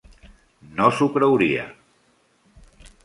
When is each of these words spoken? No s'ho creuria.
No 0.79 0.87
s'ho 0.99 1.07
creuria. 1.17 1.67